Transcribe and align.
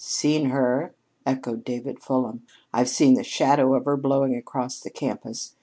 "Seen 0.03 0.49
her?" 0.49 0.95
echoed 1.27 1.63
David 1.63 1.99
Fulham. 2.01 2.41
"I've 2.73 2.89
seen 2.89 3.13
the 3.13 3.23
shadow 3.23 3.75
of 3.75 3.85
her 3.85 3.97
blowing 3.97 4.35
across 4.35 4.79
the 4.79 4.89
campus. 4.89 5.53